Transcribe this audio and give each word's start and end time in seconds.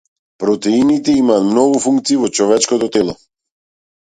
Протеините 0.43 1.11
имаат 1.19 1.45
многу 1.51 1.81
функции 1.85 2.17
во 2.23 2.33
човечкото 2.39 2.91
тело. 2.97 3.17